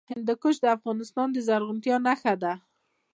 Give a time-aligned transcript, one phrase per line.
[0.11, 2.53] هندوکش د افغانستان د زرغونتیا نښه ده.